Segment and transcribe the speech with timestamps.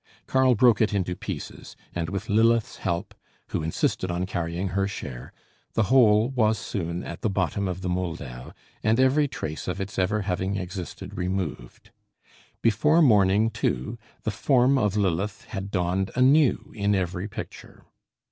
[0.25, 3.13] Karl broke it into pieces, and with Lilith's help,
[3.49, 5.31] who insisted on carrying her share,
[5.73, 8.49] the whole was soon at the bottom of the Moldau
[8.83, 11.91] and every trace of its ever having existed removed.
[12.63, 17.85] Before morning, too, the form of Lilith had dawned anew in every picture.